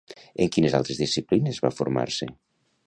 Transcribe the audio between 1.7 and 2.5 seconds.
formar-se?